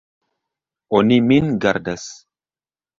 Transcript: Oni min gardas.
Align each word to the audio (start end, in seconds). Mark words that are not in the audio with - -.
Oni 1.01 1.21
min 1.29 1.55
gardas. 1.67 2.11